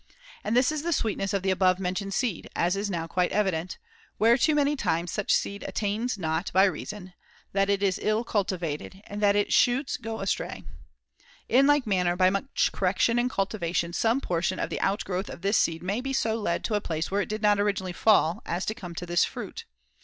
And 0.43 0.57
this 0.57 0.71
is 0.71 0.81
the 0.81 0.93
sweet 0.93 1.19
ness 1.19 1.31
of 1.31 1.43
the 1.43 1.51
above 1.51 1.77
mentioned 1.77 2.15
seed 2.15 2.49
(as 2.55 2.75
is 2.75 2.89
now 2.89 3.05
quite 3.05 3.31
evident), 3.31 3.77
whereto 4.17 4.55
many 4.55 4.75
times 4.75 5.11
such 5.11 5.31
seed 5.31 5.63
attains 5.67 6.17
not, 6.17 6.51
by 6.53 6.63
reason 6.63 7.13
that 7.53 7.69
it 7.69 7.83
is 7.83 7.99
ill 8.01 8.25
culti 8.25 8.57
vated 8.57 9.03
and 9.05 9.21
that 9.21 9.35
its 9.35 9.53
shoots 9.53 9.97
go 9.97 10.19
astray. 10.21 10.63
In 11.47 11.67
like 11.67 11.85
manner, 11.85 12.15
by 12.15 12.31
much 12.31 12.71
correction 12.73 13.19
and 13.19 13.29
cultivation 13.29 13.93
some 13.93 14.21
portion 14.21 14.57
of 14.57 14.71
the 14.71 14.81
out 14.81 15.05
growth 15.05 15.29
of 15.29 15.43
this 15.43 15.59
seed 15.59 15.83
may 15.83 16.01
be 16.01 16.13
so 16.13 16.35
led 16.35 16.63
to 16.63 16.73
a 16.73 16.81
place 16.81 17.11
where 17.11 17.21
it 17.21 17.29
did 17.29 17.43
not 17.43 17.59
originally 17.59 17.93
fall 17.93 18.41
as 18.43 18.65
to 18.65 18.73
come 18.73 18.95
to 18.95 19.05
this 19.05 19.23
fruit. 19.23 19.65